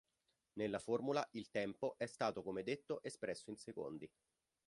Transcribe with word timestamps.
Nella 0.53 0.79
formula 0.79 1.23
il 1.33 1.51
tempo 1.51 1.93
è 1.99 2.07
stato 2.07 2.41
come 2.41 2.63
detto 2.63 3.03
espresso 3.03 3.51
in 3.51 3.57
secondi. 3.57 4.09